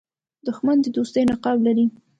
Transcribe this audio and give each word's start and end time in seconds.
دښمن 0.45 0.77
د 0.81 0.85
دوستۍ 0.95 1.23
نقاب 1.31 1.57
لري 1.65 1.85